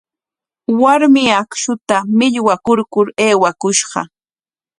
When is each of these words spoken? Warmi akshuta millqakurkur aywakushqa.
Warmi 0.81 1.23
akshuta 1.41 1.97
millqakurkur 2.17 3.07
aywakushqa. 3.27 4.01